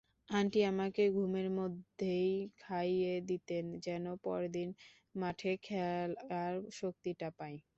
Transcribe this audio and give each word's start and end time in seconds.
Aunty 0.29 0.59
আমাকে 0.65 1.03
ঘুমের 1.15 1.47
মধ্যেই 1.59 2.29
খাইয়ে 2.59 3.13
দিতেন, 3.29 3.65
যেন 3.85 4.05
পরদিন 4.23 4.69
মাঠে 5.15 5.51
খেলার 5.65 6.53
শক্তিটা 6.79 7.27
পাই। 7.37 7.55